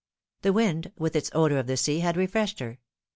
[0.41, 2.79] The wind, with its odour of the sea, had refreshed her.